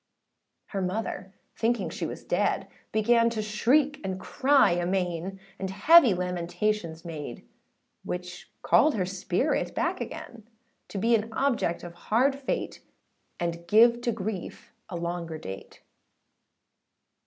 Her 0.69 0.81
mother, 0.81 1.31
thinking 1.55 1.91
she 1.91 2.07
was 2.07 2.23
dead, 2.23 2.67
Began 2.91 3.29
to 3.29 3.41
shriek 3.43 3.99
and 4.03 4.19
cry 4.19 4.71
amain; 4.71 5.39
And 5.59 5.69
heavy 5.69 6.15
lamentations 6.15 7.05
made, 7.05 7.47
Which 8.03 8.51
called 8.63 8.95
her 8.95 9.05
spirit 9.05 9.75
back 9.75 10.01
again; 10.01 10.49
To 10.87 10.97
be 10.97 11.13
an 11.13 11.31
object 11.31 11.83
of 11.83 11.93
hard 11.93 12.33
fate, 12.35 12.81
And 13.39 13.67
give 13.67 14.01
to 14.01 14.11
grief 14.11 14.73
a 14.89 14.95
longer 14.95 15.37
date. 15.37 15.83